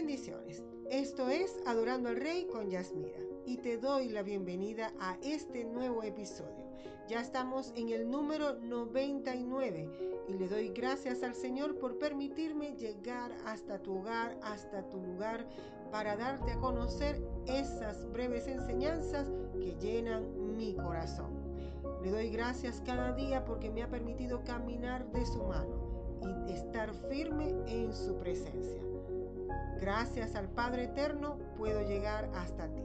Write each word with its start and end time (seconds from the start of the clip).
Bendiciones. 0.00 0.62
Esto 0.90 1.28
es 1.28 1.60
Adorando 1.66 2.08
al 2.08 2.16
Rey 2.16 2.46
con 2.46 2.70
Yasmira 2.70 3.20
y 3.44 3.58
te 3.58 3.76
doy 3.76 4.08
la 4.08 4.22
bienvenida 4.22 4.94
a 4.98 5.18
este 5.22 5.62
nuevo 5.66 6.02
episodio. 6.02 6.64
Ya 7.06 7.20
estamos 7.20 7.74
en 7.76 7.90
el 7.90 8.10
número 8.10 8.54
99 8.60 10.24
y 10.26 10.32
le 10.32 10.48
doy 10.48 10.68
gracias 10.70 11.22
al 11.22 11.34
Señor 11.34 11.78
por 11.78 11.98
permitirme 11.98 12.74
llegar 12.76 13.30
hasta 13.44 13.82
tu 13.82 13.98
hogar, 13.98 14.38
hasta 14.42 14.88
tu 14.88 15.02
lugar, 15.02 15.46
para 15.92 16.16
darte 16.16 16.52
a 16.52 16.60
conocer 16.60 17.20
esas 17.44 18.10
breves 18.10 18.48
enseñanzas 18.48 19.28
que 19.52 19.76
llenan 19.82 20.56
mi 20.56 20.76
corazón. 20.76 21.30
Le 22.02 22.10
doy 22.10 22.30
gracias 22.30 22.82
cada 22.86 23.12
día 23.12 23.44
porque 23.44 23.70
me 23.70 23.82
ha 23.82 23.90
permitido 23.90 24.42
caminar 24.44 25.12
de 25.12 25.26
su 25.26 25.42
mano 25.42 26.18
y 26.48 26.52
estar 26.52 26.90
firme 27.10 27.50
en 27.66 27.92
su 27.92 28.16
presencia. 28.16 28.89
Gracias 29.80 30.34
al 30.34 30.48
Padre 30.48 30.84
Eterno 30.84 31.38
puedo 31.56 31.80
llegar 31.82 32.28
hasta 32.34 32.68
ti. 32.68 32.82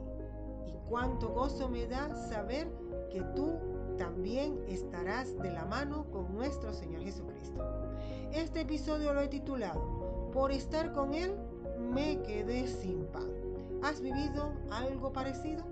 Y 0.66 0.72
cuánto 0.88 1.28
gozo 1.28 1.68
me 1.68 1.86
da 1.86 2.14
saber 2.14 2.68
que 3.10 3.20
tú 3.34 3.52
también 3.98 4.58
estarás 4.66 5.36
de 5.38 5.50
la 5.50 5.66
mano 5.66 6.06
con 6.10 6.34
nuestro 6.34 6.72
Señor 6.72 7.02
Jesucristo. 7.02 7.62
Este 8.32 8.62
episodio 8.62 9.12
lo 9.12 9.20
he 9.20 9.28
titulado 9.28 10.30
Por 10.32 10.52
estar 10.52 10.92
con 10.92 11.14
Él 11.14 11.34
me 11.78 12.22
quedé 12.22 12.66
sin 12.66 13.04
pan. 13.06 13.30
¿Has 13.82 14.00
vivido 14.00 14.52
algo 14.70 15.12
parecido? 15.12 15.64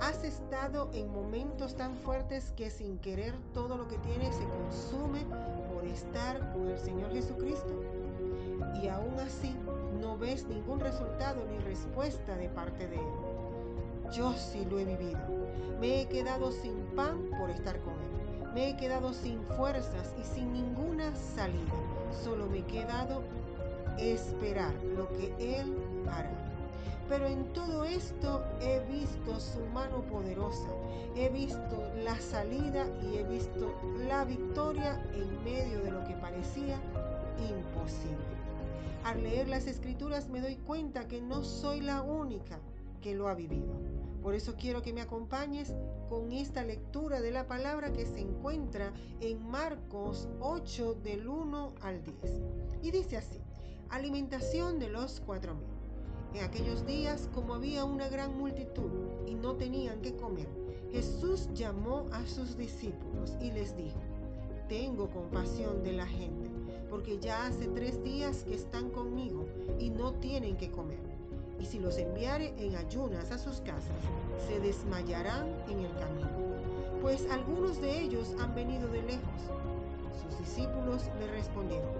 ¿Has 0.00 0.24
estado 0.24 0.88
en 0.94 1.12
momentos 1.12 1.74
tan 1.74 1.96
fuertes 1.96 2.52
que 2.52 2.70
sin 2.70 2.98
querer 2.98 3.34
todo 3.52 3.76
lo 3.76 3.88
que 3.88 3.98
tienes 3.98 4.34
se 4.36 4.44
consume 4.44 5.24
por 5.72 5.84
estar 5.84 6.52
con 6.52 6.68
el 6.68 6.78
Señor 6.78 7.12
Jesucristo? 7.12 7.82
Y 8.82 8.88
aún 8.88 9.18
así 9.20 9.54
no 10.04 10.18
ves 10.18 10.46
ningún 10.46 10.80
resultado 10.80 11.46
ni 11.50 11.58
respuesta 11.60 12.36
de 12.36 12.50
parte 12.50 12.86
de 12.86 12.96
Él. 12.96 14.12
Yo 14.14 14.34
sí 14.34 14.66
lo 14.70 14.78
he 14.78 14.84
vivido. 14.84 15.18
Me 15.80 16.02
he 16.02 16.06
quedado 16.08 16.52
sin 16.52 16.76
pan 16.94 17.30
por 17.38 17.48
estar 17.48 17.80
con 17.80 17.94
Él. 17.94 18.52
Me 18.52 18.68
he 18.68 18.76
quedado 18.76 19.14
sin 19.14 19.42
fuerzas 19.56 20.14
y 20.20 20.24
sin 20.24 20.52
ninguna 20.52 21.16
salida. 21.16 21.72
Solo 22.22 22.46
me 22.46 22.58
he 22.58 22.64
quedado 22.64 23.22
esperar 23.98 24.74
lo 24.94 25.08
que 25.08 25.32
Él 25.38 25.74
hará. 26.06 26.30
Pero 27.08 27.26
en 27.26 27.50
todo 27.54 27.84
esto 27.84 28.44
he 28.60 28.80
visto 28.80 29.40
su 29.40 29.60
mano 29.72 30.02
poderosa, 30.02 30.68
he 31.16 31.30
visto 31.30 31.82
la 32.02 32.18
salida 32.18 32.86
y 33.02 33.18
he 33.18 33.24
visto 33.24 33.74
la 34.06 34.24
victoria 34.24 35.02
en 35.14 35.44
medio 35.44 35.80
de 35.80 35.90
lo 35.90 36.04
que 36.04 36.14
parecía 36.14 36.78
imposible. 37.38 38.33
Al 39.04 39.22
leer 39.22 39.48
las 39.48 39.66
escrituras 39.66 40.30
me 40.30 40.40
doy 40.40 40.56
cuenta 40.56 41.06
que 41.06 41.20
no 41.20 41.44
soy 41.44 41.82
la 41.82 42.00
única 42.00 42.58
que 43.02 43.14
lo 43.14 43.28
ha 43.28 43.34
vivido. 43.34 43.74
Por 44.22 44.34
eso 44.34 44.54
quiero 44.58 44.80
que 44.80 44.94
me 44.94 45.02
acompañes 45.02 45.74
con 46.08 46.32
esta 46.32 46.64
lectura 46.64 47.20
de 47.20 47.30
la 47.30 47.46
palabra 47.46 47.92
que 47.92 48.06
se 48.06 48.20
encuentra 48.20 48.94
en 49.20 49.46
Marcos 49.46 50.26
8 50.40 50.94
del 51.04 51.28
1 51.28 51.74
al 51.82 52.02
10. 52.02 52.16
Y 52.82 52.92
dice 52.92 53.18
así, 53.18 53.42
alimentación 53.90 54.78
de 54.78 54.88
los 54.88 55.20
cuatro 55.20 55.54
mil. 55.54 55.68
En 56.32 56.42
aquellos 56.42 56.86
días, 56.86 57.28
como 57.34 57.52
había 57.52 57.84
una 57.84 58.08
gran 58.08 58.38
multitud 58.38 58.90
y 59.26 59.34
no 59.34 59.54
tenían 59.56 60.00
que 60.00 60.16
comer, 60.16 60.48
Jesús 60.90 61.50
llamó 61.52 62.06
a 62.10 62.26
sus 62.26 62.56
discípulos 62.56 63.36
y 63.38 63.52
les 63.52 63.76
dijo, 63.76 64.00
tengo 64.66 65.10
compasión 65.10 65.82
de 65.82 65.92
la 65.92 66.06
gente 66.06 66.53
porque 66.90 67.18
ya 67.18 67.46
hace 67.46 67.66
tres 67.68 68.02
días 68.02 68.44
que 68.44 68.54
están 68.54 68.90
conmigo 68.90 69.46
y 69.78 69.90
no 69.90 70.12
tienen 70.14 70.56
que 70.56 70.70
comer. 70.70 71.00
Y 71.60 71.66
si 71.66 71.78
los 71.78 71.98
enviare 71.98 72.54
en 72.58 72.76
ayunas 72.76 73.30
a 73.30 73.38
sus 73.38 73.60
casas, 73.60 74.00
se 74.46 74.60
desmayarán 74.60 75.46
en 75.68 75.80
el 75.80 75.94
camino, 75.94 76.28
pues 77.00 77.28
algunos 77.30 77.80
de 77.80 78.00
ellos 78.00 78.34
han 78.40 78.54
venido 78.54 78.88
de 78.88 79.02
lejos. 79.02 79.40
Sus 80.22 80.38
discípulos 80.38 81.02
le 81.20 81.26
respondieron, 81.28 81.92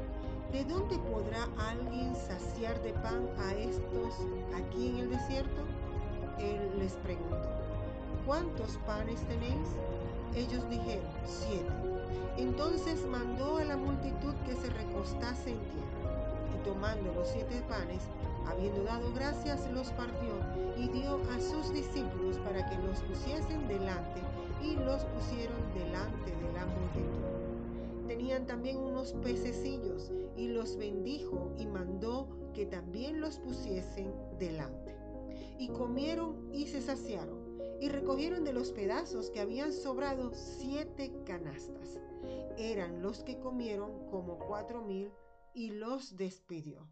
¿de 0.53 0.64
dónde 0.64 0.98
podrá 0.98 1.48
alguien 1.70 2.14
saciar 2.14 2.81
de 2.82 2.92
pan 2.94 3.28
a 3.38 3.54
estos 3.54 4.14
aquí 4.54 4.88
en 4.88 4.98
el 4.98 5.10
desierto? 5.10 5.62
Él 6.38 6.78
les 6.78 6.92
preguntó, 6.94 7.48
¿cuántos 8.26 8.76
panes 8.87 9.20
tenéis? 9.28 9.69
Ellos 10.34 10.68
dijeron, 10.68 11.04
siete. 11.24 11.70
Entonces 12.36 13.04
mandó 13.06 13.58
a 13.58 13.64
la 13.64 13.76
multitud 13.76 14.34
que 14.44 14.54
se 14.56 14.68
recostase 14.70 15.50
en 15.50 15.58
tierra, 15.58 16.52
y 16.52 16.64
tomando 16.64 17.12
los 17.14 17.28
siete 17.28 17.62
panes, 17.68 18.02
habiendo 18.46 18.82
dado 18.82 19.12
gracias, 19.14 19.70
los 19.72 19.90
partió 19.90 20.34
y 20.76 20.88
dio 20.88 21.20
a 21.30 21.40
sus 21.40 21.72
discípulos 21.72 22.38
para 22.38 22.68
que 22.68 22.76
los 22.78 23.00
pusiesen 23.02 23.68
delante, 23.68 24.20
y 24.60 24.74
los 24.76 25.04
pusieron 25.04 25.60
delante 25.74 26.30
de 26.30 26.52
la 26.52 26.66
multitud. 26.66 28.08
Tenían 28.08 28.46
también 28.46 28.78
unos 28.78 29.12
pececillos, 29.22 30.10
y 30.36 30.48
los 30.48 30.76
bendijo 30.76 31.52
y 31.58 31.66
mandó 31.66 32.26
que 32.54 32.66
también 32.66 33.20
los 33.20 33.38
pusiesen 33.38 34.12
delante. 34.38 34.96
Y 35.58 35.68
comieron 35.68 36.50
y 36.52 36.66
se 36.66 36.80
saciaron 36.80 37.44
y 37.80 37.88
recogieron 37.88 38.44
de 38.44 38.52
los 38.52 38.72
pedazos 38.72 39.30
que 39.30 39.40
habían 39.40 39.72
sobrado 39.72 40.32
siete 40.34 41.12
canastas. 41.24 41.98
Eran 42.56 43.02
los 43.02 43.22
que 43.24 43.38
comieron 43.38 44.06
como 44.06 44.38
cuatro 44.38 44.82
mil 44.82 45.10
y 45.54 45.70
los 45.70 46.16
despidió. 46.16 46.88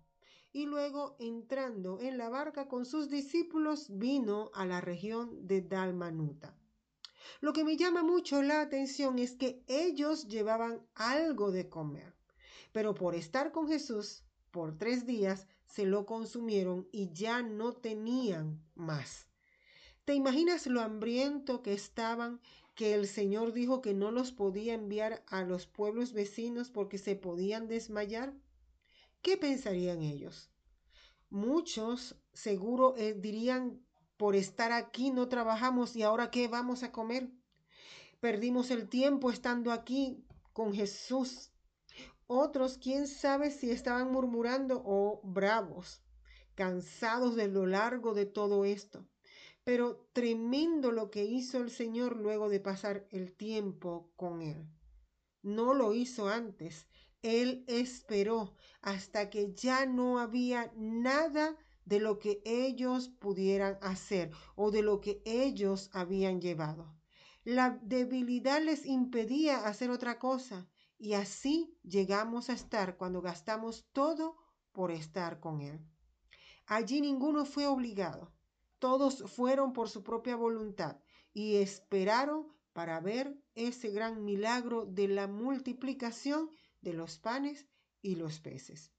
Y 0.53 0.67
luego, 0.67 1.17
entrando 1.19 1.99
en 2.01 2.19
la 2.19 2.29
barca 2.29 2.69
con 2.69 2.85
sus 2.85 3.09
discípulos, 3.09 3.87
vino 3.89 4.51
a 4.55 4.67
la 4.67 4.81
región 4.81 5.47
de 5.47 5.63
Dalmanuta. 5.63 6.55
Lo 7.41 7.53
que 7.53 7.65
me 7.65 7.77
llama 7.77 8.03
mucho 8.03 8.43
la 8.43 8.61
atención 8.61 9.19
es 9.19 9.37
que 9.37 9.65
ellos 9.67 10.29
llevaban 10.29 10.87
algo 10.95 11.53
de 11.53 11.69
comer, 11.69 12.15
pero 12.73 12.95
por 12.95 13.15
estar 13.15 13.53
con 13.53 13.67
Jesús 13.67 14.25
por 14.51 14.77
tres 14.77 15.07
días 15.07 15.47
se 15.65 15.87
lo 15.87 16.05
consumieron 16.05 16.87
y 16.93 17.13
ya 17.13 17.43
no 17.43 17.73
tenían 17.73 18.63
más. 18.75 19.32
¿Te 20.05 20.15
imaginas 20.15 20.67
lo 20.67 20.81
hambriento 20.81 21.63
que 21.63 21.73
estaban 21.73 22.41
que 22.75 22.95
el 22.95 23.07
Señor 23.07 23.53
dijo 23.53 23.81
que 23.81 23.95
no 23.95 24.11
los 24.11 24.33
podía 24.33 24.75
enviar 24.75 25.23
a 25.29 25.45
los 25.45 25.69
pueblos 25.69 26.13
vecinos 26.13 26.71
porque 26.71 26.99
se 26.99 27.15
podían 27.15 27.69
desmayar? 27.69 28.35
¿Qué 29.23 29.37
pensarían 29.37 30.03
ellos? 30.03 30.51
Muchos 31.31 32.17
seguro 32.33 32.97
eh, 32.97 33.15
dirían, 33.15 33.81
por 34.17 34.35
estar 34.35 34.73
aquí 34.73 35.13
no 35.13 35.29
trabajamos 35.29 35.95
y 35.95 36.03
ahora 36.03 36.33
qué 36.33 36.49
vamos 36.49 36.83
a 36.83 36.91
comer. 36.91 37.31
Perdimos 38.19 38.73
el 38.73 38.89
tiempo 38.89 39.31
estando 39.31 39.71
aquí 39.71 40.27
con 40.53 40.75
Jesús. 40.75 41.53
Otros, 42.27 42.77
quién 42.77 43.07
sabe 43.07 43.53
si 43.53 43.71
estaban 43.71 44.11
murmurando 44.11 44.83
o 44.85 45.21
bravos, 45.23 46.03
cansados 46.57 47.37
de 47.37 47.47
lo 47.47 47.67
largo 47.67 48.15
de 48.15 48.27
todo 48.27 48.65
esto. 48.65 49.07
Pero 49.65 50.09
tremendo 50.13 50.91
lo 50.91 51.11
que 51.11 51.25
hizo 51.25 51.59
el 51.59 51.71
Señor 51.71 52.17
luego 52.17 52.49
de 52.49 52.61
pasar 52.61 53.07
el 53.11 53.33
tiempo 53.37 54.13
con 54.17 54.43
Él. 54.43 54.69
No 55.43 55.75
lo 55.75 55.95
hizo 55.95 56.29
antes. 56.29 56.89
Él 57.23 57.65
esperó 57.69 58.55
hasta 58.81 59.31
que 59.31 59.55
ya 59.55 59.87
no 59.87 60.19
había 60.19 60.73
nada 60.77 61.57
de 61.85 62.01
lo 62.01 62.19
que 62.19 62.43
ellos 62.45 63.09
pudieran 63.09 63.79
hacer 63.83 64.33
o 64.57 64.71
de 64.71 64.83
lo 64.83 65.01
que 65.01 65.23
ellos 65.25 65.91
habían 65.93 66.41
llevado. 66.41 66.97
La 67.45 67.71
debilidad 67.83 68.63
les 68.63 68.87
impedía 68.87 69.67
hacer 69.67 69.91
otra 69.91 70.19
cosa 70.19 70.69
y 70.99 71.15
así 71.15 71.77
llegamos 71.83 72.51
a 72.51 72.53
estar 72.53 72.97
cuando 72.97 73.21
gastamos 73.21 73.89
todo 73.93 74.37
por 74.71 74.93
estar 74.93 75.41
con 75.41 75.61
Él. 75.61 75.85
Allí 76.67 77.01
ninguno 77.01 77.45
fue 77.45 77.67
obligado. 77.67 78.33
Todos 78.83 79.23
fueron 79.31 79.73
por 79.73 79.89
su 79.89 80.03
propia 80.03 80.35
voluntad 80.35 80.97
y 81.33 81.59
esperaron 81.59 82.49
para 82.73 82.99
ver 82.99 83.41
ese 83.55 83.91
gran 83.91 84.25
milagro 84.25 84.87
de 84.87 85.07
la 85.07 85.29
multiplicación 85.29 86.51
de 86.81 86.93
los 86.93 87.17
panes 87.21 87.69
y 88.01 88.17
los 88.17 88.41
peces. 88.41 88.91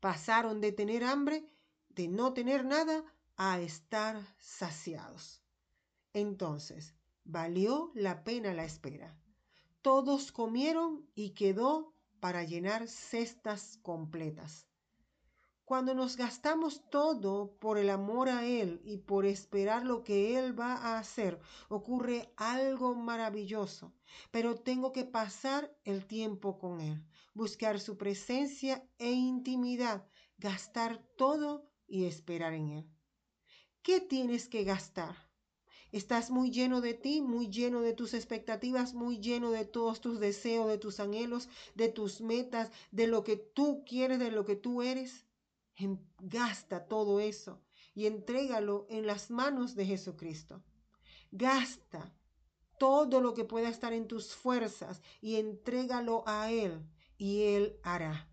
Pasaron 0.00 0.62
de 0.62 0.72
tener 0.72 1.04
hambre, 1.04 1.44
de 1.90 2.08
no 2.08 2.32
tener 2.32 2.64
nada, 2.64 3.04
a 3.36 3.60
estar 3.60 4.18
saciados. 4.38 5.42
Entonces, 6.14 6.94
valió 7.24 7.92
la 7.94 8.24
pena 8.24 8.54
la 8.54 8.64
espera. 8.64 9.14
Todos 9.82 10.32
comieron 10.32 11.06
y 11.14 11.34
quedó 11.34 11.92
para 12.18 12.44
llenar 12.44 12.88
cestas 12.88 13.76
completas. 13.82 14.69
Cuando 15.70 15.94
nos 15.94 16.16
gastamos 16.16 16.82
todo 16.90 17.56
por 17.60 17.78
el 17.78 17.90
amor 17.90 18.28
a 18.28 18.44
Él 18.44 18.80
y 18.82 18.96
por 18.96 19.24
esperar 19.24 19.86
lo 19.86 20.02
que 20.02 20.36
Él 20.36 20.58
va 20.58 20.74
a 20.74 20.98
hacer, 20.98 21.38
ocurre 21.68 22.32
algo 22.36 22.96
maravilloso. 22.96 23.94
Pero 24.32 24.56
tengo 24.56 24.90
que 24.90 25.04
pasar 25.04 25.72
el 25.84 26.06
tiempo 26.06 26.58
con 26.58 26.80
Él, 26.80 27.06
buscar 27.34 27.78
su 27.78 27.96
presencia 27.96 28.84
e 28.98 29.12
intimidad, 29.12 30.08
gastar 30.38 31.06
todo 31.16 31.70
y 31.86 32.06
esperar 32.06 32.52
en 32.52 32.70
Él. 32.70 32.90
¿Qué 33.82 34.00
tienes 34.00 34.48
que 34.48 34.64
gastar? 34.64 35.14
Estás 35.92 36.32
muy 36.32 36.50
lleno 36.50 36.80
de 36.80 36.94
ti, 36.94 37.22
muy 37.22 37.48
lleno 37.48 37.80
de 37.80 37.92
tus 37.92 38.12
expectativas, 38.12 38.94
muy 38.94 39.20
lleno 39.20 39.52
de 39.52 39.66
todos 39.66 40.00
tus 40.00 40.18
deseos, 40.18 40.66
de 40.66 40.78
tus 40.78 40.98
anhelos, 40.98 41.48
de 41.76 41.88
tus 41.88 42.22
metas, 42.22 42.72
de 42.90 43.06
lo 43.06 43.22
que 43.22 43.36
tú 43.36 43.84
quieres, 43.86 44.18
de 44.18 44.32
lo 44.32 44.44
que 44.44 44.56
tú 44.56 44.82
eres. 44.82 45.29
Gasta 46.18 46.86
todo 46.86 47.20
eso 47.20 47.60
y 47.94 48.06
entrégalo 48.06 48.86
en 48.90 49.06
las 49.06 49.30
manos 49.30 49.74
de 49.74 49.86
Jesucristo. 49.86 50.62
Gasta 51.30 52.12
todo 52.78 53.20
lo 53.20 53.34
que 53.34 53.44
pueda 53.44 53.68
estar 53.68 53.92
en 53.92 54.08
tus 54.08 54.34
fuerzas 54.34 55.02
y 55.20 55.36
entrégalo 55.36 56.24
a 56.26 56.50
Él 56.50 56.82
y 57.18 57.42
Él 57.42 57.78
hará. 57.82 58.28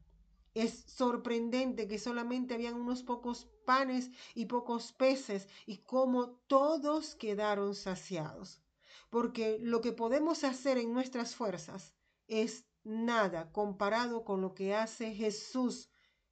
Es 0.53 0.85
sorprendente 0.87 1.87
que 1.87 1.99
solamente 1.99 2.55
habían 2.55 2.75
unos 2.75 3.03
pocos 3.03 3.47
panes 3.65 4.09
y 4.33 4.45
pocos 4.45 4.93
peces 4.93 5.47
y 5.65 5.77
como 5.79 6.29
todos 6.47 7.13
quedaron 7.15 7.75
saciados. 7.75 8.61
Porque 9.09 9.59
lo 9.61 9.81
que 9.81 9.91
podemos 9.91 10.43
hacer 10.43 10.77
en 10.77 10.93
nuestras 10.93 11.35
fuerzas 11.35 11.93
es 12.27 12.65
nada 12.83 13.51
comparado 13.51 14.23
con 14.23 14.41
lo 14.41 14.55
que 14.55 14.73
hace 14.73 15.13
Jesús 15.13 15.89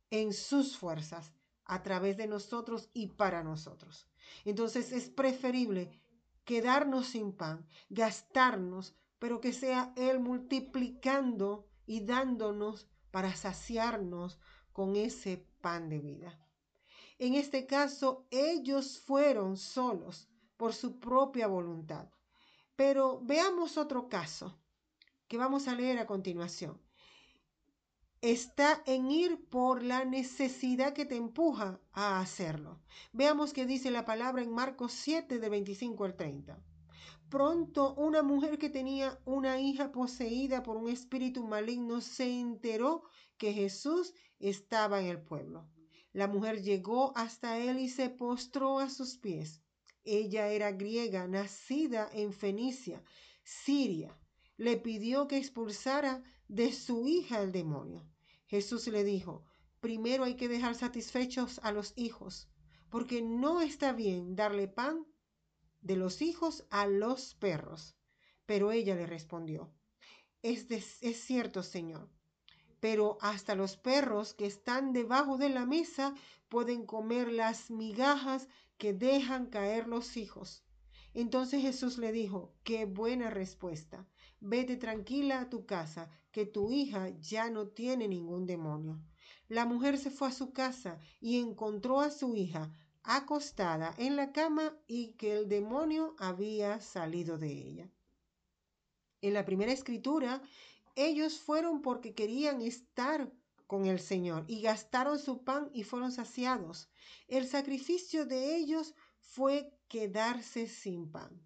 en 0.09 0.33
sus 0.33 0.77
fuerzas 0.77 1.33
a 1.65 1.81
través 1.83 2.17
de 2.17 2.27
nosotros 2.27 2.89
y 2.93 3.07
para 3.07 3.43
nosotros. 3.43 4.07
Entonces 4.43 4.91
es 4.91 5.09
preferible 5.09 5.99
quedarnos 6.43 7.07
sin 7.07 7.33
pan, 7.33 7.67
gastarnos, 7.89 8.95
pero 9.19 9.41
que 9.41 9.53
sea 9.53 9.93
Él 9.95 10.19
multiplicando 10.19 11.67
y 11.85 12.05
dándonos 12.05 12.87
para 13.11 13.35
saciarnos 13.35 14.39
con 14.71 14.95
ese 14.95 15.47
pan 15.61 15.89
de 15.89 15.99
vida. 15.99 16.39
En 17.17 17.33
este 17.33 17.65
caso, 17.65 18.27
ellos 18.29 18.99
fueron 18.99 19.57
solos 19.57 20.27
por 20.57 20.73
su 20.73 20.99
propia 20.99 21.47
voluntad. 21.47 22.09
Pero 22.75 23.21
veamos 23.23 23.77
otro 23.77 24.09
caso 24.09 24.59
que 25.27 25.37
vamos 25.37 25.67
a 25.67 25.75
leer 25.75 25.97
a 25.97 26.05
continuación. 26.05 26.84
Está 28.25 28.81
en 28.87 29.11
ir 29.11 29.45
por 29.51 29.83
la 29.83 30.03
necesidad 30.03 30.93
que 30.93 31.05
te 31.05 31.15
empuja 31.15 31.79
a 31.93 32.19
hacerlo. 32.19 32.81
Veamos 33.13 33.53
qué 33.53 33.67
dice 33.67 33.91
la 33.91 34.03
palabra 34.03 34.41
en 34.41 34.51
Marcos 34.51 34.93
7 34.93 35.37
de 35.37 35.47
25 35.47 36.05
al 36.05 36.15
30. 36.15 36.59
Pronto 37.29 37.93
una 37.93 38.23
mujer 38.23 38.57
que 38.57 38.71
tenía 38.71 39.21
una 39.25 39.59
hija 39.59 39.91
poseída 39.91 40.63
por 40.63 40.75
un 40.75 40.89
espíritu 40.89 41.43
maligno 41.43 42.01
se 42.01 42.39
enteró 42.39 43.03
que 43.37 43.53
Jesús 43.53 44.15
estaba 44.39 45.01
en 45.01 45.05
el 45.05 45.21
pueblo. 45.21 45.69
La 46.11 46.27
mujer 46.27 46.63
llegó 46.63 47.15
hasta 47.15 47.59
él 47.59 47.77
y 47.77 47.89
se 47.89 48.09
postró 48.09 48.79
a 48.79 48.89
sus 48.89 49.19
pies. 49.19 49.61
Ella 50.03 50.47
era 50.47 50.71
griega, 50.71 51.27
nacida 51.27 52.09
en 52.11 52.33
Fenicia, 52.33 53.03
Siria. 53.43 54.17
Le 54.57 54.77
pidió 54.77 55.27
que 55.27 55.37
expulsara 55.37 56.23
de 56.47 56.73
su 56.73 57.07
hija 57.07 57.39
el 57.43 57.51
demonio. 57.51 58.03
Jesús 58.47 58.87
le 58.87 59.03
dijo, 59.03 59.43
primero 59.79 60.23
hay 60.23 60.35
que 60.35 60.47
dejar 60.47 60.75
satisfechos 60.75 61.59
a 61.63 61.71
los 61.71 61.93
hijos, 61.95 62.47
porque 62.89 63.21
no 63.21 63.61
está 63.61 63.93
bien 63.93 64.35
darle 64.35 64.67
pan 64.67 65.05
de 65.81 65.95
los 65.95 66.21
hijos 66.21 66.65
a 66.69 66.87
los 66.87 67.35
perros. 67.35 67.95
Pero 68.45 68.71
ella 68.71 68.95
le 68.95 69.05
respondió, 69.05 69.71
es, 70.41 70.69
es 70.69 71.17
cierto, 71.17 71.63
Señor, 71.63 72.09
pero 72.79 73.17
hasta 73.21 73.55
los 73.55 73.77
perros 73.77 74.33
que 74.33 74.45
están 74.45 74.93
debajo 74.93 75.37
de 75.37 75.49
la 75.49 75.65
mesa 75.65 76.13
pueden 76.49 76.85
comer 76.85 77.31
las 77.31 77.71
migajas 77.71 78.47
que 78.77 78.93
dejan 78.93 79.47
caer 79.47 79.87
los 79.87 80.17
hijos. 80.17 80.63
Entonces 81.13 81.61
Jesús 81.61 81.97
le 81.97 82.11
dijo, 82.11 82.53
qué 82.63 82.85
buena 82.85 83.29
respuesta. 83.29 84.07
Vete 84.47 84.77
tranquila 84.77 85.41
a 85.41 85.49
tu 85.49 85.65
casa, 85.65 86.07
que 86.31 86.45
tu 86.45 86.69
hija 86.69 87.09
ya 87.19 87.49
no 87.49 87.69
tiene 87.69 88.07
ningún 88.07 88.45
demonio. 88.45 89.01
La 89.47 89.65
mujer 89.65 89.97
se 89.97 90.11
fue 90.11 90.27
a 90.27 90.31
su 90.31 90.53
casa 90.53 90.99
y 91.19 91.39
encontró 91.39 91.99
a 91.99 92.11
su 92.11 92.35
hija 92.35 92.71
acostada 93.01 93.95
en 93.97 94.15
la 94.15 94.31
cama 94.31 94.77
y 94.85 95.13
que 95.13 95.35
el 95.35 95.49
demonio 95.49 96.15
había 96.19 96.79
salido 96.79 97.39
de 97.39 97.53
ella. 97.53 97.89
En 99.21 99.33
la 99.33 99.45
primera 99.45 99.71
escritura, 99.71 100.43
ellos 100.95 101.39
fueron 101.39 101.81
porque 101.81 102.13
querían 102.13 102.61
estar 102.61 103.33
con 103.65 103.87
el 103.87 103.99
Señor 103.99 104.45
y 104.47 104.61
gastaron 104.61 105.17
su 105.17 105.43
pan 105.43 105.71
y 105.73 105.81
fueron 105.81 106.11
saciados. 106.11 106.87
El 107.27 107.47
sacrificio 107.47 108.27
de 108.27 108.55
ellos 108.57 108.93
fue 109.17 109.73
quedarse 109.87 110.67
sin 110.67 111.11
pan. 111.11 111.41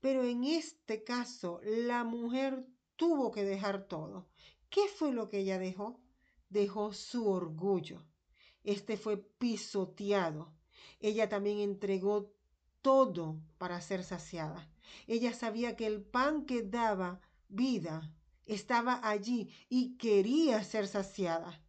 Pero 0.00 0.24
en 0.24 0.44
este 0.44 1.02
caso, 1.04 1.60
la 1.64 2.04
mujer 2.04 2.66
tuvo 2.96 3.30
que 3.30 3.44
dejar 3.44 3.86
todo. 3.88 4.28
¿Qué 4.70 4.88
fue 4.88 5.12
lo 5.12 5.28
que 5.28 5.40
ella 5.40 5.58
dejó? 5.58 6.00
Dejó 6.48 6.92
su 6.92 7.28
orgullo. 7.28 8.04
Este 8.64 8.96
fue 8.96 9.16
pisoteado. 9.16 10.52
Ella 11.00 11.28
también 11.28 11.58
entregó 11.58 12.32
todo 12.82 13.40
para 13.58 13.80
ser 13.80 14.04
saciada. 14.04 14.70
Ella 15.06 15.32
sabía 15.32 15.76
que 15.76 15.86
el 15.86 16.02
pan 16.02 16.46
que 16.46 16.62
daba 16.62 17.20
vida 17.48 18.14
estaba 18.46 19.00
allí 19.02 19.50
y 19.68 19.96
quería 19.96 20.62
ser 20.64 20.86
saciada. 20.86 21.62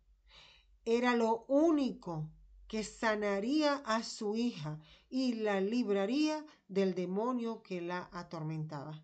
Era 0.85 1.15
lo 1.15 1.45
único 1.47 2.29
que 2.67 2.83
sanaría 2.83 3.75
a 3.85 4.03
su 4.03 4.35
hija 4.35 4.79
y 5.09 5.33
la 5.33 5.59
libraría 5.59 6.45
del 6.67 6.93
demonio 6.93 7.63
que 7.63 7.81
la 7.81 8.09
atormentaba. 8.11 9.03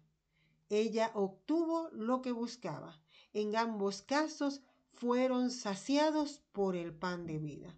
Ella 0.70 1.12
obtuvo 1.14 1.90
lo 1.92 2.22
que 2.22 2.32
buscaba. 2.32 3.02
En 3.34 3.56
ambos 3.56 4.02
casos 4.02 4.62
fueron 4.94 5.52
saciados 5.52 6.42
por 6.52 6.76
el 6.76 6.94
pan 6.94 7.26
de 7.26 7.40
vida. 7.40 7.76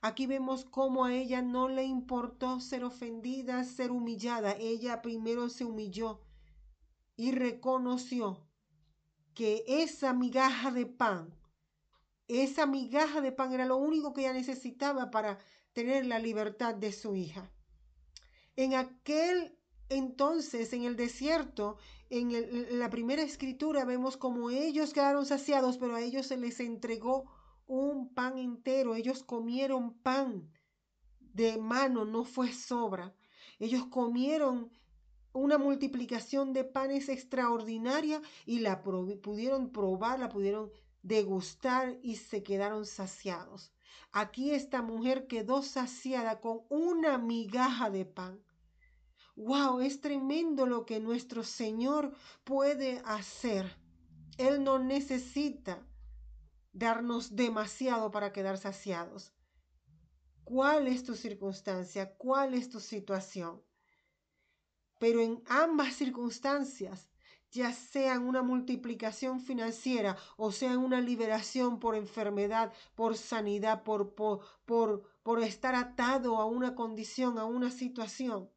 Aquí 0.00 0.26
vemos 0.26 0.64
cómo 0.64 1.04
a 1.04 1.14
ella 1.14 1.42
no 1.42 1.68
le 1.68 1.84
importó 1.84 2.60
ser 2.60 2.84
ofendida, 2.84 3.64
ser 3.64 3.90
humillada. 3.90 4.52
Ella 4.52 5.02
primero 5.02 5.48
se 5.50 5.64
humilló 5.64 6.20
y 7.16 7.32
reconoció 7.32 8.46
que 9.34 9.64
esa 9.66 10.14
migaja 10.14 10.70
de 10.70 10.86
pan, 10.86 11.34
esa 12.28 12.64
migaja 12.66 13.20
de 13.20 13.32
pan 13.32 13.52
era 13.52 13.66
lo 13.66 13.76
único 13.76 14.12
que 14.12 14.22
ella 14.22 14.32
necesitaba 14.32 15.10
para 15.10 15.38
tener 15.72 16.06
la 16.06 16.18
libertad 16.18 16.74
de 16.74 16.92
su 16.92 17.14
hija. 17.14 17.50
En 18.56 18.74
aquel 18.74 19.56
entonces, 19.88 20.72
en 20.72 20.84
el 20.84 20.96
desierto, 20.96 21.76
en, 22.10 22.78
la 22.78 22.90
primera 22.90 23.22
escritura, 23.22 23.84
vemos 23.84 24.16
como 24.16 24.50
ellos 24.50 24.92
quedaron 24.92 25.26
saciados, 25.26 25.78
pero 25.78 25.96
a 25.96 26.00
ellos 26.00 26.26
se 26.26 26.36
les 26.36 26.60
entregó 26.60 27.30
un 27.66 28.14
pan 28.14 28.38
entero. 28.38 28.94
Ellos 28.94 29.22
comieron 29.22 29.94
pan 29.94 30.50
de 31.20 31.58
mano, 31.58 32.04
no 32.04 32.24
fue 32.24 32.52
sobra. 32.52 33.14
Ellos 33.58 33.86
comieron 33.86 34.70
una 35.32 35.58
multiplicación 35.58 36.52
de 36.52 36.64
panes 36.64 37.08
extraordinaria 37.08 38.20
y 38.46 38.60
la 38.60 38.82
pudieron 38.82 39.70
probar, 39.70 40.18
la 40.18 40.28
pudieron 40.28 40.70
degustar 41.02 41.98
y 42.02 42.16
se 42.16 42.42
quedaron 42.42 42.86
saciados. 42.86 43.72
Aquí 44.12 44.52
esta 44.52 44.82
mujer 44.82 45.26
quedó 45.26 45.62
saciada 45.62 46.40
con 46.40 46.62
una 46.68 47.18
migaja 47.18 47.90
de 47.90 48.04
pan. 48.04 48.42
¡Wow! 49.36 49.80
Es 49.80 50.00
tremendo 50.00 50.66
lo 50.66 50.84
que 50.84 51.00
nuestro 51.00 51.44
Señor 51.44 52.14
puede 52.44 53.02
hacer. 53.04 53.76
Él 54.38 54.64
no 54.64 54.78
necesita 54.78 55.86
darnos 56.72 57.36
demasiado 57.36 58.10
para 58.10 58.32
quedar 58.32 58.58
saciados. 58.58 59.32
¿Cuál 60.44 60.88
es 60.88 61.04
tu 61.04 61.14
circunstancia? 61.14 62.14
¿Cuál 62.16 62.54
es 62.54 62.68
tu 62.68 62.80
situación? 62.80 63.62
pero 65.00 65.22
en 65.22 65.42
ambas 65.46 65.94
circunstancias, 65.94 67.09
ya 67.50 67.72
sean 67.72 68.26
una 68.26 68.42
multiplicación 68.42 69.40
financiera 69.40 70.16
o 70.36 70.52
sea 70.52 70.78
una 70.78 71.00
liberación 71.00 71.80
por 71.80 71.94
enfermedad, 71.96 72.72
por 72.94 73.16
sanidad, 73.16 73.82
por, 73.82 74.14
por, 74.14 74.40
por, 74.64 75.02
por 75.22 75.42
estar 75.42 75.74
atado 75.74 76.36
a 76.36 76.44
una 76.44 76.74
condición, 76.74 77.38
a 77.38 77.44
una 77.44 77.70
situación, 77.70 78.50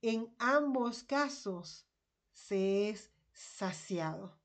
en 0.00 0.34
ambos 0.38 1.04
casos 1.04 1.86
se 2.32 2.88
es 2.90 3.12
saciado. 3.32 4.38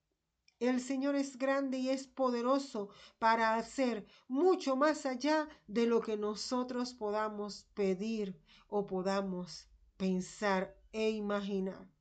El 0.60 0.82
Señor 0.82 1.15
es 1.15 1.38
grande 1.38 1.77
y 1.77 1.89
es 1.89 2.08
poderoso 2.08 2.89
para 3.20 3.56
hacer 3.56 4.08
mucho 4.27 4.75
más 4.75 5.06
allá 5.06 5.48
de 5.67 5.86
lo 5.86 6.01
que 6.01 6.17
nosotros 6.17 6.94
podamos 6.94 7.67
pedir 7.75 8.39
o 8.67 8.88
podamos 8.88 9.67
pensar 9.98 10.75
e 10.91 11.12
imaginar. 11.12 11.97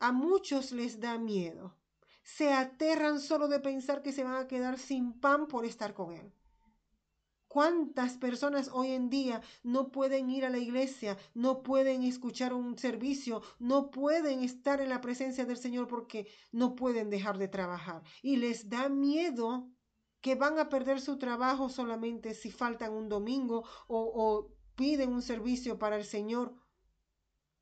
A 0.00 0.12
muchos 0.12 0.72
les 0.72 0.98
da 0.98 1.18
miedo. 1.18 1.76
Se 2.22 2.52
aterran 2.52 3.20
solo 3.20 3.48
de 3.48 3.60
pensar 3.60 4.02
que 4.02 4.12
se 4.12 4.24
van 4.24 4.36
a 4.36 4.48
quedar 4.48 4.78
sin 4.78 5.12
pan 5.20 5.46
por 5.46 5.66
estar 5.66 5.92
con 5.92 6.14
Él. 6.14 6.32
¿Cuántas 7.48 8.16
personas 8.16 8.70
hoy 8.72 8.92
en 8.92 9.10
día 9.10 9.42
no 9.62 9.90
pueden 9.90 10.30
ir 10.30 10.44
a 10.46 10.50
la 10.50 10.58
iglesia, 10.58 11.18
no 11.34 11.62
pueden 11.62 12.02
escuchar 12.04 12.54
un 12.54 12.78
servicio, 12.78 13.42
no 13.58 13.90
pueden 13.90 14.42
estar 14.42 14.80
en 14.80 14.88
la 14.88 15.00
presencia 15.00 15.44
del 15.44 15.58
Señor 15.58 15.86
porque 15.86 16.28
no 16.52 16.76
pueden 16.76 17.10
dejar 17.10 17.36
de 17.36 17.48
trabajar? 17.48 18.02
Y 18.22 18.36
les 18.36 18.70
da 18.70 18.88
miedo 18.88 19.68
que 20.22 20.34
van 20.34 20.58
a 20.58 20.68
perder 20.68 21.00
su 21.00 21.18
trabajo 21.18 21.68
solamente 21.68 22.34
si 22.34 22.50
faltan 22.50 22.92
un 22.92 23.08
domingo 23.08 23.64
o, 23.88 23.98
o 24.14 24.54
piden 24.76 25.12
un 25.12 25.20
servicio 25.20 25.78
para 25.78 25.96
el 25.96 26.04
Señor 26.04 26.54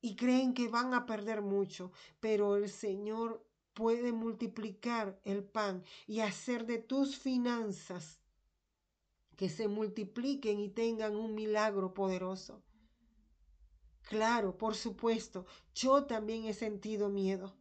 y 0.00 0.16
creen 0.16 0.54
que 0.54 0.68
van 0.68 0.94
a 0.94 1.06
perder 1.06 1.42
mucho, 1.42 1.92
pero 2.20 2.56
el 2.56 2.68
Señor 2.68 3.44
puede 3.74 4.12
multiplicar 4.12 5.20
el 5.24 5.44
pan 5.44 5.84
y 6.06 6.20
hacer 6.20 6.66
de 6.66 6.78
tus 6.78 7.16
finanzas 7.16 8.20
que 9.36 9.48
se 9.48 9.68
multipliquen 9.68 10.58
y 10.58 10.68
tengan 10.68 11.14
un 11.14 11.34
milagro 11.34 11.94
poderoso. 11.94 12.62
Claro, 14.02 14.56
por 14.56 14.74
supuesto, 14.74 15.46
yo 15.74 16.06
también 16.06 16.44
he 16.46 16.54
sentido 16.54 17.08
miedo. 17.08 17.54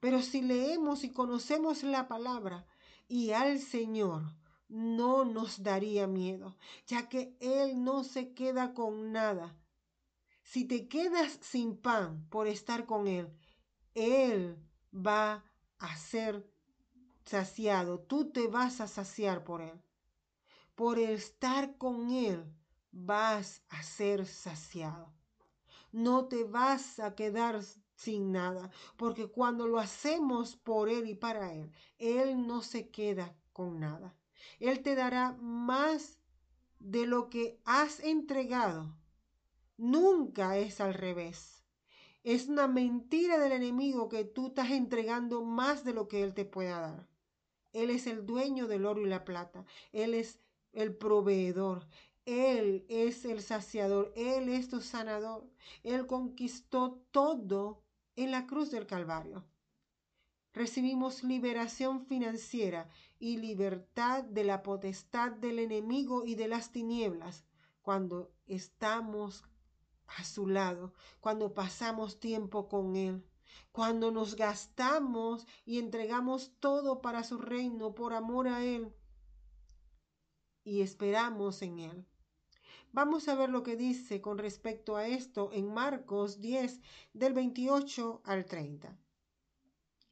Pero 0.00 0.20
si 0.22 0.42
leemos 0.42 1.04
y 1.04 1.12
conocemos 1.12 1.82
la 1.82 2.08
palabra 2.08 2.66
y 3.08 3.30
al 3.30 3.60
Señor, 3.60 4.22
no 4.68 5.24
nos 5.24 5.62
daría 5.62 6.06
miedo, 6.06 6.56
ya 6.86 7.08
que 7.08 7.36
Él 7.40 7.84
no 7.84 8.02
se 8.02 8.32
queda 8.32 8.74
con 8.74 9.12
nada. 9.12 9.56
Si 10.46 10.64
te 10.64 10.88
quedas 10.88 11.38
sin 11.42 11.76
pan 11.76 12.26
por 12.30 12.46
estar 12.46 12.86
con 12.86 13.06
Él, 13.06 13.26
Él 13.94 14.56
va 14.92 15.44
a 15.78 15.96
ser 15.96 16.48
saciado, 17.24 18.00
tú 18.00 18.30
te 18.30 18.46
vas 18.46 18.80
a 18.80 18.88
saciar 18.88 19.44
por 19.44 19.60
Él 19.60 19.78
por 20.76 20.98
estar 20.98 21.78
con 21.78 22.10
Él, 22.10 22.44
vas 22.92 23.62
a 23.70 23.82
ser 23.82 24.26
saciado. 24.26 25.10
No 25.90 26.26
te 26.26 26.44
vas 26.44 27.00
a 27.00 27.14
quedar 27.14 27.62
sin 27.94 28.30
nada, 28.30 28.70
porque 28.98 29.26
cuando 29.26 29.66
lo 29.66 29.78
hacemos 29.78 30.54
por 30.54 30.90
Él 30.90 31.08
y 31.08 31.14
para 31.14 31.54
Él, 31.54 31.72
Él 31.98 32.46
no 32.46 32.60
se 32.60 32.90
queda 32.90 33.34
con 33.54 33.80
nada. 33.80 34.14
Él 34.60 34.82
te 34.82 34.94
dará 34.94 35.32
más 35.40 36.18
de 36.78 37.06
lo 37.06 37.30
que 37.30 37.58
has 37.64 38.00
entregado. 38.00 38.94
Nunca 39.76 40.56
es 40.56 40.80
al 40.80 40.94
revés. 40.94 41.64
Es 42.24 42.48
una 42.48 42.66
mentira 42.66 43.38
del 43.38 43.52
enemigo 43.52 44.08
que 44.08 44.24
tú 44.24 44.48
estás 44.48 44.70
entregando 44.70 45.44
más 45.44 45.84
de 45.84 45.92
lo 45.92 46.08
que 46.08 46.22
Él 46.22 46.34
te 46.34 46.44
pueda 46.44 46.80
dar. 46.80 47.08
Él 47.72 47.90
es 47.90 48.06
el 48.06 48.24
dueño 48.24 48.66
del 48.66 48.86
oro 48.86 49.02
y 49.02 49.06
la 49.06 49.24
plata. 49.24 49.66
Él 49.92 50.14
es 50.14 50.40
el 50.72 50.96
proveedor. 50.96 51.86
Él 52.24 52.84
es 52.88 53.24
el 53.24 53.40
saciador, 53.40 54.12
Él 54.16 54.48
es 54.48 54.68
tu 54.68 54.80
sanador. 54.80 55.48
Él 55.84 56.06
conquistó 56.06 57.00
todo 57.12 57.84
en 58.16 58.32
la 58.32 58.46
cruz 58.46 58.70
del 58.72 58.86
Calvario. 58.86 59.44
Recibimos 60.52 61.22
liberación 61.22 62.06
financiera 62.06 62.88
y 63.18 63.36
libertad 63.36 64.24
de 64.24 64.42
la 64.42 64.62
potestad 64.62 65.32
del 65.32 65.58
enemigo 65.58 66.24
y 66.24 66.34
de 66.34 66.48
las 66.48 66.72
tinieblas 66.72 67.44
cuando 67.82 68.32
estamos 68.46 69.44
a 70.06 70.24
su 70.24 70.46
lado, 70.46 70.92
cuando 71.20 71.54
pasamos 71.54 72.20
tiempo 72.20 72.68
con 72.68 72.96
Él, 72.96 73.24
cuando 73.72 74.10
nos 74.10 74.36
gastamos 74.36 75.46
y 75.64 75.78
entregamos 75.78 76.52
todo 76.60 77.00
para 77.00 77.24
su 77.24 77.38
reino 77.38 77.94
por 77.94 78.14
amor 78.14 78.48
a 78.48 78.64
Él 78.64 78.94
y 80.64 80.82
esperamos 80.82 81.62
en 81.62 81.78
Él. 81.78 82.06
Vamos 82.92 83.28
a 83.28 83.34
ver 83.34 83.50
lo 83.50 83.62
que 83.62 83.76
dice 83.76 84.20
con 84.20 84.38
respecto 84.38 84.96
a 84.96 85.06
esto 85.06 85.50
en 85.52 85.72
Marcos 85.72 86.40
10 86.40 86.80
del 87.12 87.34
28 87.34 88.22
al 88.24 88.46
30. 88.46 88.98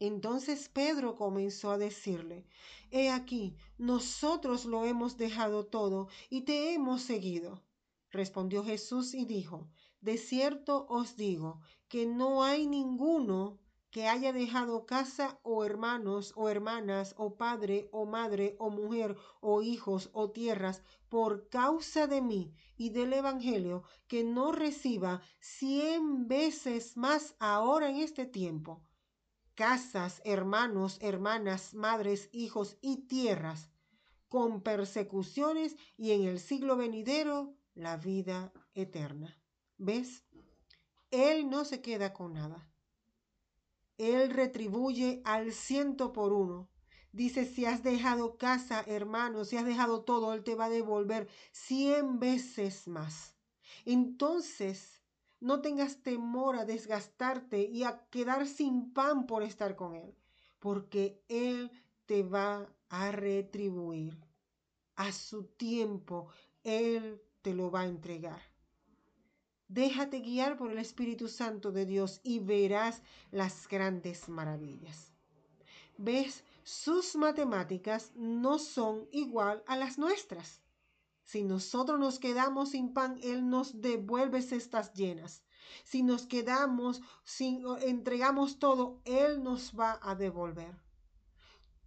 Entonces 0.01 0.69
Pedro 0.69 1.17
comenzó 1.17 1.71
a 1.71 1.79
decirle, 1.79 2.47
He 2.91 3.11
aquí, 3.11 3.57
nosotros 3.79 4.65
lo 4.67 4.85
hemos 4.85 5.17
dejado 5.17 5.65
todo 5.67 6.09
y 6.29 6.43
te 6.43 6.75
hemos 6.75 7.03
seguido. 7.03 7.65
Respondió 8.11 8.63
Jesús 8.65 9.15
y 9.15 9.25
dijo, 9.25 9.69
De 10.09 10.19
cierto 10.19 10.85
os 10.91 11.17
digo 11.17 11.63
que 11.89 12.05
no 12.05 12.45
hay 12.45 12.67
ninguno 12.67 13.59
que 13.91 14.07
haya 14.07 14.35
dejado 14.35 14.85
casa 14.85 15.41
o 15.43 15.65
hermanos 15.65 16.35
o 16.37 16.51
hermanas 16.51 17.15
o 17.17 17.39
padre 17.39 17.89
o 17.91 18.05
madre 18.05 18.55
o 18.59 18.69
mujer 18.69 19.17
o 19.41 19.63
hijos 19.63 20.11
o 20.13 20.31
tierras 20.31 20.83
por 21.09 21.49
causa 21.49 22.07
de 22.07 22.21
mí 22.21 22.53
y 22.77 22.91
del 22.91 23.15
Evangelio, 23.15 23.85
que 24.07 24.25
no 24.25 24.53
reciba 24.53 25.23
cien 25.41 26.29
veces 26.29 26.99
más 26.99 27.35
ahora 27.39 27.89
en 27.89 27.97
este 27.97 28.27
tiempo, 28.27 28.83
casas, 29.55 30.21
hermanos, 30.27 30.99
hermanas, 31.01 31.73
madres, 31.73 32.29
hijos 32.31 32.77
y 32.83 33.07
tierras, 33.07 33.71
con 34.29 34.61
persecuciones 34.61 35.79
y 35.97 36.11
en 36.11 36.25
el 36.25 36.41
siglo 36.41 36.77
venidero 36.77 37.55
la 37.75 37.97
vida 37.97 38.53
eterna. 38.75 39.41
¿Ves? 39.79 40.25
Él 41.11 41.49
no 41.49 41.65
se 41.65 41.81
queda 41.81 42.13
con 42.13 42.35
nada. 42.35 42.69
Él 43.99 44.31
retribuye 44.31 45.23
al 45.25 45.53
ciento 45.53 46.13
por 46.13 46.33
uno. 46.33 46.69
Dice, 47.13 47.45
si 47.45 47.65
has 47.65 47.85
dejado 47.85 48.37
casa, 48.39 48.83
hermano, 48.89 49.45
si 49.45 49.57
has 49.57 49.65
dejado 49.65 50.03
todo, 50.03 50.33
Él 50.33 50.43
te 50.43 50.57
va 50.57 50.65
a 50.65 50.71
devolver 50.71 51.29
cien 51.53 52.19
veces 52.19 52.89
más. 52.89 53.37
Entonces, 53.85 55.03
no 55.39 55.61
tengas 55.61 56.03
temor 56.03 56.57
a 56.57 56.65
desgastarte 56.65 57.63
y 57.63 57.85
a 57.85 58.05
quedar 58.11 58.47
sin 58.49 58.93
pan 58.93 59.27
por 59.27 59.45
estar 59.45 59.77
con 59.77 59.95
Él, 59.95 60.17
porque 60.59 61.23
Él 61.29 61.71
te 62.07 62.25
va 62.25 62.69
a 62.89 63.13
retribuir. 63.13 64.19
A 64.97 65.13
su 65.13 65.45
tiempo, 65.45 66.29
Él 66.63 67.23
te 67.43 67.55
lo 67.55 67.71
va 67.71 67.83
a 67.83 67.87
entregar. 67.87 68.54
Déjate 69.75 70.21
guiar 70.21 70.57
por 70.57 70.71
el 70.71 70.79
Espíritu 70.79 71.27
Santo 71.27 71.73
de 71.73 71.85
Dios 71.85 72.21
y 72.23 72.39
verás 72.39 73.03
las 73.33 73.67
grandes 73.67 74.29
maravillas. 74.29 75.11
¿Ves? 75.99 76.45
Sus 76.63 77.17
matemáticas 77.17 78.13
no 78.15 78.61
son 78.61 79.09
igual 79.11 79.65
a 79.67 79.77
las 79.77 79.99
nuestras. 79.99 80.63
Si 81.25 81.43
nosotros 81.43 81.99
nos 81.99 82.21
quedamos 82.21 82.69
sin 82.71 82.93
pan, 82.93 83.19
Él 83.25 83.51
nos 83.51 83.81
devuelve 83.81 84.43
cestas 84.43 84.93
llenas. 84.95 85.43
Si 85.83 86.05
nos 86.05 86.27
quedamos 86.27 87.03
sin, 87.25 87.65
entregamos 87.83 88.61
todo, 88.61 89.01
Él 89.05 89.43
nos 89.43 89.73
va 89.77 89.99
a 90.03 90.15
devolver. 90.15 90.77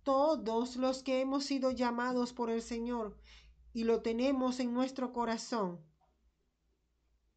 Todos 0.04 0.76
los 0.76 1.04
que 1.04 1.22
hemos 1.22 1.46
sido 1.46 1.72
llamados 1.72 2.34
por 2.34 2.50
el 2.50 2.62
Señor 2.62 3.18
y 3.72 3.86
lo 3.86 4.02
tenemos 4.02 4.60
en 4.60 4.74
nuestro 4.74 5.14
corazón, 5.14 5.87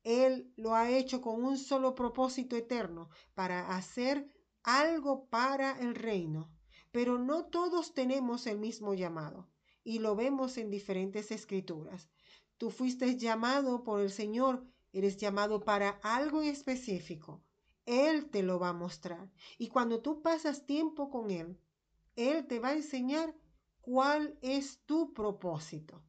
él 0.03 0.53
lo 0.57 0.75
ha 0.75 0.91
hecho 0.91 1.21
con 1.21 1.45
un 1.45 1.59
solo 1.59 1.95
propósito 1.95 2.57
eterno, 2.57 3.11
para 3.35 3.77
hacer 3.77 4.29
algo 4.63 5.27
para 5.27 5.79
el 5.81 5.95
reino. 5.95 6.51
Pero 6.91 7.19
no 7.19 7.47
todos 7.47 7.95
tenemos 7.95 8.47
el 8.47 8.59
mismo 8.59 8.95
llamado, 8.95 9.49
y 9.85 9.99
lo 9.99 10.17
vemos 10.17 10.57
en 10.57 10.71
diferentes 10.71 11.31
escrituras. 11.31 12.11
Tú 12.59 12.71
fuiste 12.71 13.17
llamado 13.17 13.85
por 13.85 14.01
el 14.01 14.11
Señor, 14.11 14.67
eres 14.93 15.17
llamado 15.17 15.61
para 15.61 16.01
algo 16.03 16.43
específico. 16.43 17.43
Él 17.87 18.31
te 18.31 18.43
lo 18.43 18.59
va 18.59 18.71
a 18.71 18.75
mostrar. 18.75 19.31
Y 19.59 19.69
cuando 19.69 20.01
tú 20.01 20.23
pasas 20.23 20.67
tiempo 20.67 21.11
con 21.11 21.31
Él, 21.31 21.59
Él 22.17 22.47
te 22.47 22.59
va 22.59 22.69
a 22.69 22.75
enseñar 22.75 23.35
cuál 23.81 24.39
es 24.43 24.81
tu 24.85 25.13
propósito. 25.13 26.03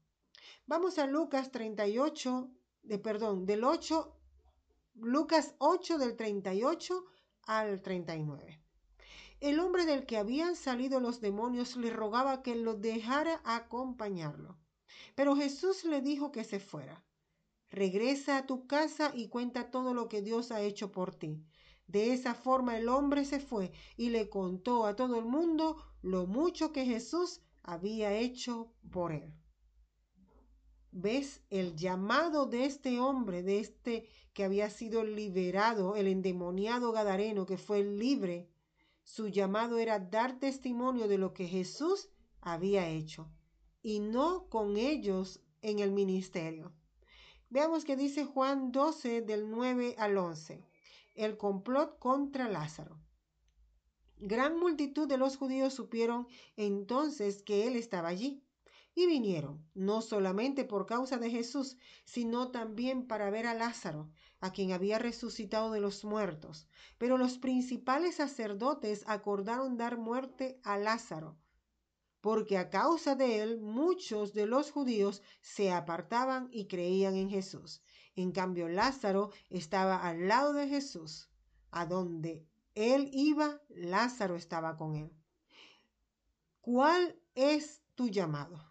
Vamos 0.66 0.98
a 0.98 1.08
Lucas 1.08 1.52
38, 1.52 2.52
perdón, 2.98 3.46
del 3.46 3.64
8, 3.64 4.18
Lucas 4.96 5.56
8 5.60 5.98
del 5.98 6.16
38 6.16 7.06
al 7.44 7.82
39. 7.82 8.62
El 9.40 9.60
hombre 9.60 9.86
del 9.86 10.06
que 10.06 10.18
habían 10.18 10.56
salido 10.56 11.00
los 11.00 11.22
demonios 11.22 11.76
le 11.78 11.90
rogaba 11.90 12.44
que 12.44 12.56
lo 12.56 12.76
dejara 12.76 13.42
acompañarlo. 13.44 14.58
Pero 15.16 15.36
Jesús 15.36 15.86
le 15.86 16.02
dijo 16.02 16.32
que 16.32 16.44
se 16.44 16.60
fuera. 16.60 17.04
Regresa 17.70 18.38
a 18.38 18.46
tu 18.46 18.68
casa 18.68 19.12
y 19.16 19.30
cuenta 19.30 19.72
todo 19.72 19.94
lo 19.94 20.10
que 20.10 20.22
Dios 20.22 20.52
ha 20.52 20.62
hecho 20.62 20.92
por 20.92 21.16
ti. 21.16 21.44
De 21.88 22.14
esa 22.14 22.36
forma 22.36 22.78
el 22.78 22.90
hombre 22.90 23.26
se 23.26 23.40
fue 23.40 23.72
y 23.96 24.10
le 24.10 24.30
contó 24.30 24.86
a 24.86 24.96
todo 24.96 25.18
el 25.18 25.26
mundo 25.26 25.78
lo 26.02 26.28
mucho 26.28 26.72
que 26.72 26.86
Jesús 26.86 27.42
había 27.64 28.14
hecho 28.14 28.74
por 28.92 29.14
él 29.14 29.41
ves 30.92 31.42
el 31.50 31.76
llamado 31.76 32.46
de 32.46 32.66
este 32.66 33.00
hombre, 33.00 33.44
de 33.44 33.60
este 33.60 34.08
que 34.34 34.44
había 34.44 34.70
sido 34.70 35.04
liberado, 35.04 35.96
el 35.96 36.08
endemoniado 36.08 36.92
Gadareno 36.92 37.46
que 37.46 37.58
fue 37.58 37.84
libre. 37.84 38.50
Su 39.04 39.28
llamado 39.28 39.78
era 39.78 40.00
dar 40.00 40.40
testimonio 40.40 41.08
de 41.08 41.18
lo 41.18 41.34
que 41.34 41.48
Jesús 41.48 42.10
había 42.42 42.88
hecho 42.88 43.30
y 43.82 44.00
no 44.00 44.48
con 44.50 44.78
ellos 44.78 45.42
en 45.62 45.80
el 45.80 45.92
ministerio. 45.92 46.74
Veamos 47.50 47.84
que 47.84 47.96
dice 47.96 48.26
Juan 48.26 48.72
12 48.72 49.22
del 49.22 49.50
9 49.50 49.96
al 49.98 50.18
11. 50.18 50.64
El 51.16 51.38
complot 51.38 52.00
contra 52.00 52.48
Lázaro. 52.48 52.98
Gran 54.18 54.58
multitud 54.58 55.08
de 55.08 55.18
los 55.18 55.36
judíos 55.36 55.74
supieron 55.74 56.28
entonces 56.56 57.42
que 57.42 57.68
él 57.68 57.76
estaba 57.76 58.10
allí 58.10 58.44
y 58.94 59.06
vinieron, 59.08 59.66
no 59.74 60.02
solamente 60.02 60.66
por 60.66 60.86
causa 60.86 61.18
de 61.18 61.30
Jesús, 61.30 61.78
sino 62.04 62.52
también 62.52 63.08
para 63.08 63.30
ver 63.30 63.48
a 63.48 63.54
Lázaro, 63.54 64.10
a 64.40 64.52
quien 64.52 64.74
había 64.74 65.00
resucitado 65.00 65.72
de 65.72 65.80
los 65.80 66.04
muertos. 66.04 66.68
Pero 66.98 67.18
los 67.18 67.38
principales 67.38 68.16
sacerdotes 68.16 69.04
acordaron 69.08 69.78
dar 69.78 69.98
muerte 69.98 70.60
a 70.64 70.78
Lázaro, 70.78 71.38
porque 72.20 72.58
a 72.58 72.70
causa 72.70 73.16
de 73.16 73.42
él 73.42 73.62
muchos 73.62 74.34
de 74.34 74.46
los 74.46 74.72
judíos 74.72 75.22
se 75.42 75.72
apartaban 75.72 76.50
y 76.52 76.68
creían 76.68 77.16
en 77.16 77.30
Jesús. 77.30 77.82
En 78.16 78.32
cambio, 78.32 78.68
Lázaro 78.68 79.32
estaba 79.50 80.06
al 80.06 80.28
lado 80.28 80.54
de 80.54 80.68
Jesús, 80.68 81.30
a 81.72 81.86
donde 81.86 82.46
él 82.76 83.10
iba, 83.14 83.62
Lázaro 83.70 84.36
estaba 84.36 84.76
con 84.76 84.96
él. 84.96 85.12
¿Cuál 86.60 87.20
es 87.36 87.82
tu 87.96 88.10
llamado? 88.10 88.71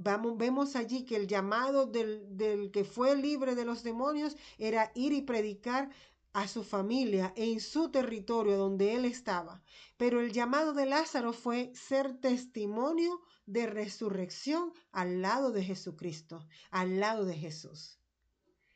Vamos, 0.00 0.38
vemos 0.38 0.76
allí 0.76 1.04
que 1.04 1.16
el 1.16 1.26
llamado 1.26 1.86
del, 1.86 2.36
del 2.36 2.70
que 2.70 2.84
fue 2.84 3.16
libre 3.16 3.56
de 3.56 3.64
los 3.64 3.82
demonios 3.82 4.36
era 4.56 4.92
ir 4.94 5.12
y 5.12 5.22
predicar 5.22 5.90
a 6.32 6.46
su 6.46 6.62
familia 6.62 7.32
en 7.34 7.58
su 7.58 7.90
territorio 7.90 8.56
donde 8.56 8.94
él 8.94 9.04
estaba. 9.04 9.60
Pero 9.96 10.20
el 10.20 10.30
llamado 10.30 10.72
de 10.72 10.86
Lázaro 10.86 11.32
fue 11.32 11.72
ser 11.74 12.20
testimonio 12.20 13.20
de 13.46 13.66
resurrección 13.66 14.72
al 14.92 15.20
lado 15.20 15.50
de 15.50 15.64
Jesucristo, 15.64 16.46
al 16.70 17.00
lado 17.00 17.24
de 17.24 17.34
Jesús. 17.34 17.98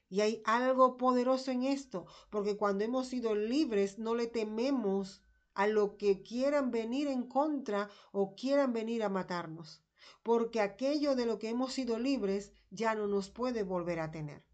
Y 0.09 0.23
hay 0.23 0.43
algo 0.45 0.97
poderoso 0.97 1.53
en 1.53 1.63
esto, 1.63 2.05
porque 2.31 2.57
cuando 2.57 2.83
hemos 2.83 3.07
sido 3.07 3.37
libres 3.37 3.97
no 3.97 4.17
le 4.17 4.27
tememos 4.27 5.23
a 5.55 5.69
lo 5.69 5.97
que 5.97 6.23
quieran 6.23 6.73
venir 6.73 7.07
en 7.07 7.29
contra 7.29 7.89
o 8.11 8.35
quieran 8.35 8.73
venir 8.73 9.05
a 9.05 9.09
matarnos 9.09 9.85
porque 10.23 10.61
aquello 10.61 11.15
de 11.15 11.27
lo 11.27 11.39
que 11.39 11.49
hemos 11.49 11.73
sido 11.73 11.99
libres 11.99 12.53
ya 12.71 12.95
no 12.95 13.07
nos 13.07 13.31
puede 13.31 13.63
volver 13.63 14.01
a 14.01 14.11
tener. 14.11 14.45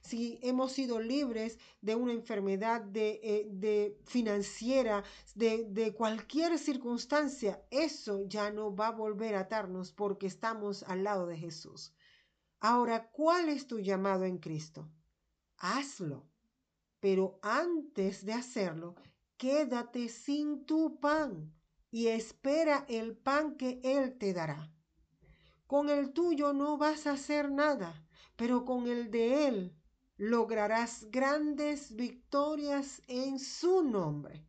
Si 0.00 0.38
hemos 0.42 0.72
sido 0.72 0.98
libres 0.98 1.58
de 1.82 1.94
una 1.94 2.12
enfermedad 2.12 2.80
de, 2.80 3.20
eh, 3.22 3.46
de 3.50 3.98
financiera, 4.04 5.04
de, 5.34 5.66
de 5.68 5.92
cualquier 5.92 6.58
circunstancia, 6.58 7.62
eso 7.70 8.22
ya 8.26 8.50
no 8.50 8.74
va 8.74 8.88
a 8.88 8.92
volver 8.92 9.34
a 9.34 9.40
atarnos 9.40 9.92
porque 9.92 10.26
estamos 10.26 10.82
al 10.84 11.04
lado 11.04 11.26
de 11.26 11.36
Jesús. 11.36 11.92
Ahora, 12.60 13.10
¿cuál 13.10 13.48
es 13.48 13.66
tu 13.66 13.78
llamado 13.78 14.24
en 14.24 14.38
Cristo? 14.38 14.90
Hazlo. 15.58 16.26
Pero 17.00 17.38
antes 17.42 18.24
de 18.24 18.34
hacerlo, 18.34 18.94
quédate 19.38 20.08
sin 20.08 20.66
tu 20.66 21.00
pan 21.00 21.54
y 21.90 22.08
espera 22.08 22.84
el 22.88 23.16
pan 23.16 23.56
que 23.56 23.80
Él 23.82 24.18
te 24.18 24.32
dará. 24.34 24.70
Con 25.70 25.88
el 25.88 26.12
tuyo 26.12 26.52
no 26.52 26.78
vas 26.78 27.06
a 27.06 27.12
hacer 27.12 27.48
nada, 27.48 28.04
pero 28.34 28.64
con 28.64 28.88
el 28.88 29.08
de 29.12 29.46
Él 29.46 29.76
lograrás 30.16 31.06
grandes 31.12 31.94
victorias 31.94 33.02
en 33.06 33.38
su 33.38 33.84
nombre. 33.84 34.44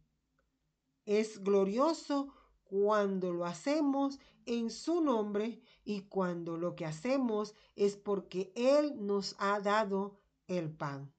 Es 1.06 1.44
glorioso 1.44 2.34
cuando 2.63 3.34
lo 3.34 3.46
hacemos 3.46 4.18
en 4.48 4.72
su 4.72 5.00
nombre 5.01 5.62
y 5.84 6.08
cuando 6.08 6.58
lo 6.58 6.75
que 6.75 6.88
hacemos 6.88 7.54
es 7.75 7.98
porque 7.98 8.51
Él 8.56 9.06
nos 9.06 9.36
ha 9.38 9.60
dado 9.60 10.20
el 10.48 10.72
pan. 10.75 11.13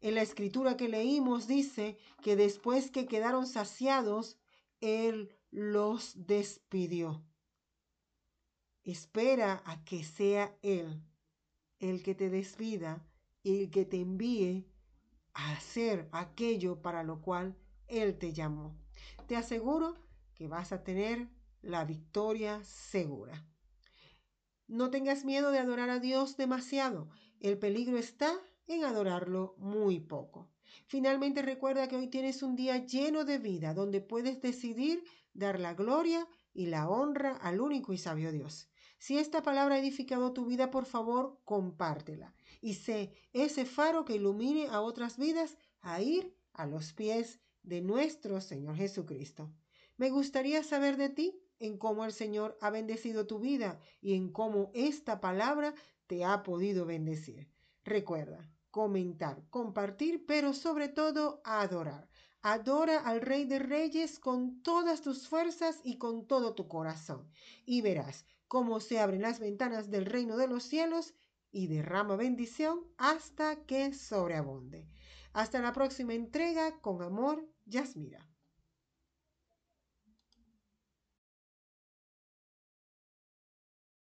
En 0.00 0.14
la 0.14 0.22
escritura 0.22 0.76
que 0.76 0.88
leímos 0.88 1.48
dice 1.48 1.98
que 2.22 2.36
después 2.36 2.92
que 2.92 3.06
quedaron 3.06 3.48
saciados, 3.48 4.38
Él 4.80 5.36
los 5.50 6.12
despidió. 6.24 7.24
Espera 8.84 9.62
a 9.66 9.84
que 9.84 10.04
sea 10.04 10.56
Él 10.62 11.02
el 11.80 12.02
que 12.02 12.14
te 12.14 12.28
despida 12.28 13.04
y 13.42 13.62
el 13.62 13.70
que 13.70 13.84
te 13.84 14.00
envíe 14.00 14.66
a 15.32 15.52
hacer 15.52 16.08
aquello 16.12 16.82
para 16.82 17.02
lo 17.02 17.22
cual 17.22 17.56
Él 17.88 18.18
te 18.18 18.32
llamó. 18.32 18.76
Te 19.26 19.36
aseguro 19.36 19.96
que 20.34 20.48
vas 20.48 20.72
a 20.72 20.84
tener 20.84 21.28
la 21.62 21.84
victoria 21.84 22.62
segura. 22.64 23.46
No 24.66 24.90
tengas 24.90 25.24
miedo 25.24 25.50
de 25.50 25.58
adorar 25.58 25.90
a 25.90 25.98
Dios 25.98 26.36
demasiado. 26.36 27.08
El 27.40 27.58
peligro 27.58 27.98
está 27.98 28.32
en 28.66 28.84
adorarlo 28.84 29.54
muy 29.58 30.00
poco. 30.00 30.48
Finalmente 30.86 31.42
recuerda 31.42 31.88
que 31.88 31.96
hoy 31.96 32.08
tienes 32.08 32.42
un 32.42 32.56
día 32.56 32.84
lleno 32.86 33.24
de 33.24 33.38
vida 33.38 33.74
donde 33.74 34.00
puedes 34.00 34.40
decidir 34.40 35.02
dar 35.32 35.58
la 35.58 35.74
gloria 35.74 36.28
y 36.60 36.66
la 36.66 36.90
honra 36.90 37.36
al 37.36 37.58
único 37.58 37.94
y 37.94 37.96
sabio 37.96 38.32
Dios. 38.32 38.68
Si 38.98 39.16
esta 39.16 39.42
palabra 39.42 39.76
ha 39.76 39.78
edificado 39.78 40.34
tu 40.34 40.44
vida, 40.44 40.70
por 40.70 40.84
favor, 40.84 41.40
compártela 41.46 42.34
y 42.60 42.74
sé 42.74 43.14
ese 43.32 43.64
faro 43.64 44.04
que 44.04 44.16
ilumine 44.16 44.66
a 44.66 44.82
otras 44.82 45.16
vidas 45.16 45.56
a 45.80 46.02
ir 46.02 46.36
a 46.52 46.66
los 46.66 46.92
pies 46.92 47.40
de 47.62 47.80
nuestro 47.80 48.42
Señor 48.42 48.76
Jesucristo. 48.76 49.50
Me 49.96 50.10
gustaría 50.10 50.62
saber 50.62 50.98
de 50.98 51.08
ti 51.08 51.40
en 51.60 51.78
cómo 51.78 52.04
el 52.04 52.12
Señor 52.12 52.58
ha 52.60 52.68
bendecido 52.68 53.26
tu 53.26 53.38
vida 53.38 53.80
y 54.02 54.12
en 54.12 54.30
cómo 54.30 54.70
esta 54.74 55.18
palabra 55.18 55.74
te 56.08 56.26
ha 56.26 56.42
podido 56.42 56.84
bendecir. 56.84 57.48
Recuerda, 57.84 58.50
comentar, 58.70 59.42
compartir, 59.48 60.26
pero 60.26 60.52
sobre 60.52 60.88
todo 60.88 61.40
adorar. 61.42 62.09
Adora 62.42 63.00
al 63.00 63.20
Rey 63.20 63.44
de 63.44 63.58
Reyes 63.58 64.18
con 64.18 64.62
todas 64.62 65.02
tus 65.02 65.28
fuerzas 65.28 65.80
y 65.84 65.98
con 65.98 66.26
todo 66.26 66.54
tu 66.54 66.68
corazón. 66.68 67.30
Y 67.66 67.82
verás 67.82 68.24
cómo 68.48 68.80
se 68.80 68.98
abren 68.98 69.22
las 69.22 69.40
ventanas 69.40 69.90
del 69.90 70.06
reino 70.06 70.38
de 70.38 70.48
los 70.48 70.64
cielos 70.64 71.14
y 71.52 71.66
derrama 71.66 72.16
bendición 72.16 72.80
hasta 72.96 73.66
que 73.66 73.92
sobreabunde. 73.92 74.88
Hasta 75.34 75.60
la 75.60 75.72
próxima 75.72 76.14
entrega, 76.14 76.80
con 76.80 77.02
amor, 77.02 77.46
Yasmira. 77.66 78.29